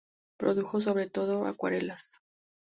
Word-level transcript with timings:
Produjo 0.39 0.81
sobre 0.81 1.07
todo 1.07 1.45
acuarelas. 1.45 2.23